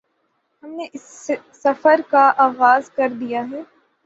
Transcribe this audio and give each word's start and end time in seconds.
ہم 0.63 0.69
نے 0.69 0.87
اس 0.93 1.05
سفر 1.55 2.01
کا 2.09 2.31
آغاز 2.39 2.89
کردیا 2.91 3.43
ہے 3.51 3.61